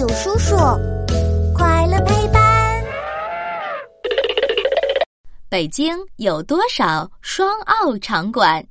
[0.00, 0.56] 有叔叔，
[1.54, 2.82] 快乐陪伴。
[5.50, 8.66] 北京有多少双奥场馆？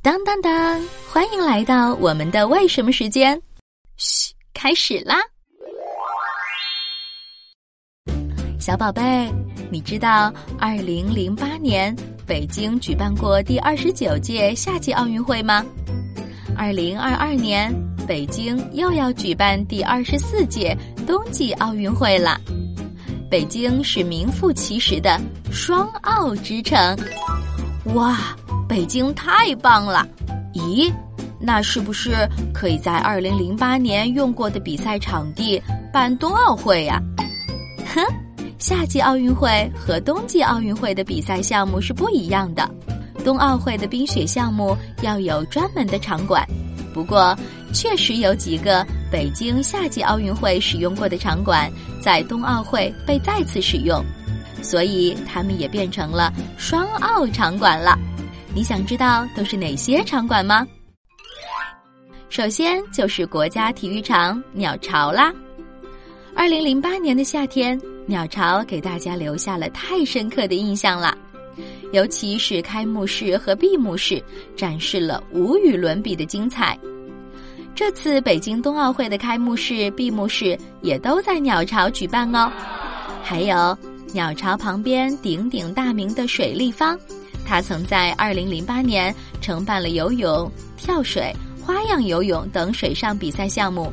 [0.00, 0.80] 当当当！
[1.12, 3.36] 欢迎来到我们的为什么时间。
[3.96, 5.16] 嘘，开始啦！
[8.60, 9.28] 小宝贝，
[9.72, 11.92] 你知道二零零八年
[12.24, 15.66] 北京举办过第二十九届夏季奥运会吗？
[16.56, 17.74] 二零二二年。
[18.10, 22.40] 北京又要举办第二十四届冬季奥运会了。
[23.30, 25.16] 北京是名副其实的
[25.52, 26.98] 双奥之城。
[27.94, 28.36] 哇，
[28.68, 30.04] 北京太棒了！
[30.54, 30.92] 咦，
[31.38, 37.00] 那是不是可以在二零零八年用过的比赛场地办冬奥会呀？
[37.94, 38.02] 哼，
[38.58, 42.68] 夏季奥运会和冬季奥运会的比赛项目是不一样的。
[43.24, 46.44] 冬奥会的冰雪项目要有专门的场馆。
[46.92, 47.38] 不过，
[47.72, 51.70] 确实有几个北京夏季奥运会使用过的场馆，
[52.00, 54.04] 在冬奥会被再次使用，
[54.62, 57.98] 所以它们也变成了双奥场馆了。
[58.54, 60.66] 你想知道都是哪些场馆吗？
[62.28, 65.32] 首先就是国家体育场鸟巢啦。
[66.34, 71.16] 二零零八年的夏天，鸟巢给大家留下了太深刻的印象了，
[71.92, 74.22] 尤其是开幕式和闭幕式，
[74.56, 76.78] 展示了无与伦比的精彩。
[77.74, 82.52] 这次北京冬奥会的开幕式、闭幕式也都在鸟巢举办哦。
[83.22, 83.76] 还有
[84.12, 86.98] 鸟巢旁边鼎鼎大名的水立方，
[87.46, 93.92] 它曾在2008年承办了游泳、跳水、花样游泳等水上比赛项目。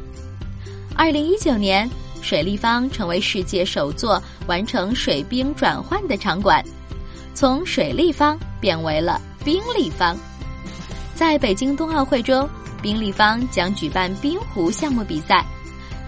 [0.98, 1.90] 2019年，
[2.22, 6.64] 水立方成为世界首座完成水冰转换的场馆，
[7.34, 10.18] 从水立方变为了冰立方。
[11.18, 12.48] 在北京冬奥会中。
[12.80, 15.44] 冰立方将举办冰壶项目比赛，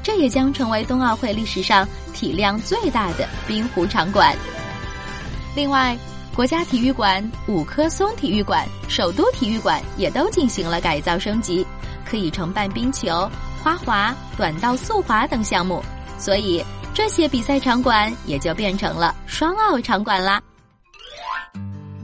[0.04, 4.38] 这也将成为冬奥会历史上体量最大的冰壶场馆。
[5.56, 5.98] 另外，
[6.36, 11.66] 国家体育馆、五棵松体育馆、首都体育馆也都进行了改造升级，
[12.06, 13.28] 可以承办冰球、
[13.64, 15.84] 花滑、短道速滑等项目，
[16.20, 20.40] 所以这些比赛场馆也就变成了双奥场馆啦。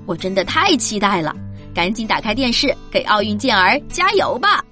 [0.07, 1.35] 我真的太期待了！
[1.75, 4.64] 赶紧打开电视，给奥运健儿加油吧！